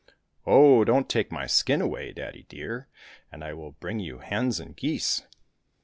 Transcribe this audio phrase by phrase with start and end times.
[0.47, 0.83] —"Oh!
[0.83, 2.87] don't take my skin away, daddy dear,
[3.31, 5.21] and I will bring you hens and geese."